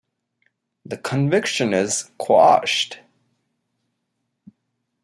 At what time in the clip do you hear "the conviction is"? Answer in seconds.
0.83-2.09